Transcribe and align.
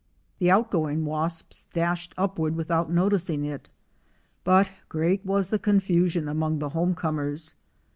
The 0.39 0.49
outgoing 0.49 1.05
wasps 1.05 1.65
dashed 1.71 2.15
upward 2.17 2.55
without 2.55 2.89
noticing 2.91 3.45
it, 3.45 3.69
but 4.43 4.71
great 4.89 5.23
was 5.23 5.49
the 5.49 5.59
confusion 5.59 6.27
among 6.27 6.57
the 6.57 6.69
homecomers. 6.69 7.53